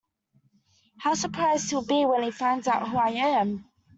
[1.01, 3.65] How surprised he’ll be when he finds out who I am!